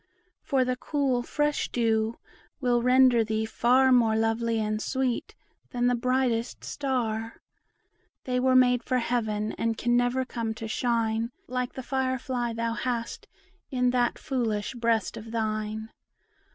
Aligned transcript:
For 0.41 0.65
the 0.65 0.75
cool 0.75 1.21
fresh 1.21 1.69
dew 1.69 2.17
will 2.59 2.81
render 2.81 3.23
thee 3.23 3.45
far 3.45 3.91
More 3.91 4.15
lovely 4.15 4.57
and 4.59 4.81
sweet 4.81 5.35
than 5.69 5.85
the 5.85 5.93
brightest 5.93 6.63
star; 6.63 7.39
They 8.23 8.39
were 8.39 8.55
made 8.55 8.81
for 8.83 8.97
Heaven, 8.97 9.51
and 9.59 9.77
can 9.77 9.95
never 9.95 10.25
come 10.25 10.55
to 10.55 10.67
shine 10.67 11.29
Like 11.47 11.73
the 11.73 11.83
fire 11.83 12.17
fly 12.17 12.51
thou 12.51 12.73
hast 12.73 13.27
in 13.69 13.91
that 13.91 14.17
foolish 14.17 14.73
breast 14.73 15.17
of 15.17 15.29
thine. 15.29 15.91